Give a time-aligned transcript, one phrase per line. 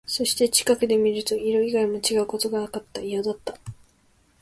[0.07, 3.01] そして、近くで見ると、色以外も違うことがわかった。
[3.01, 3.53] 異様だった。